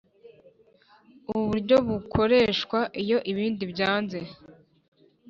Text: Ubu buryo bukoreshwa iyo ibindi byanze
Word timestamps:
Ubu 1.29 1.41
buryo 1.51 1.75
bukoreshwa 1.89 2.79
iyo 3.01 3.17
ibindi 3.31 3.63
byanze 3.71 4.19